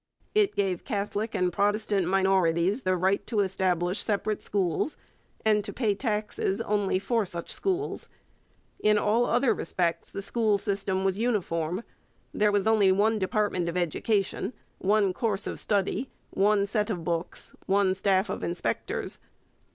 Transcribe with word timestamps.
It 0.33 0.55
gave 0.55 0.83
Catholic 0.83 1.35
and 1.35 1.53
Protestant 1.53 2.07
minorities 2.07 2.81
the 2.81 2.97
right 2.97 3.23
to 3.27 3.41
establish 3.41 4.01
separate 4.01 4.41
schools, 4.41 4.97
and 5.45 5.63
to 5.63 5.71
pay 5.71 5.93
taxes 5.93 6.59
only 6.61 6.97
for 6.97 7.23
such 7.23 7.51
schools. 7.51 8.09
In 8.79 8.97
all 8.97 9.27
other 9.27 9.53
respects 9.53 10.09
the 10.09 10.23
school 10.23 10.57
system 10.57 11.03
was 11.05 11.19
uniform; 11.19 11.83
there 12.33 12.51
was 12.51 12.65
only 12.65 12.91
one 12.91 13.19
department 13.19 13.69
of 13.69 13.77
education, 13.77 14.53
one 14.79 15.13
course 15.13 15.45
of 15.45 15.59
study, 15.59 16.09
one 16.31 16.65
set 16.65 16.89
of 16.89 17.03
books, 17.03 17.53
one 17.67 17.93
staff 17.93 18.27
of 18.27 18.41
inspectors. 18.43 19.19